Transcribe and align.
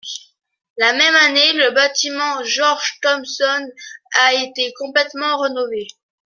La 0.77 0.93
même 0.93 1.13
année 1.15 1.53
le 1.53 1.75
bâtiment 1.75 2.43
George 2.43 2.97
Thomson 3.03 3.69
a 4.25 4.33
été 4.33 4.73
complètement 4.79 5.37
rénové. 5.37 5.85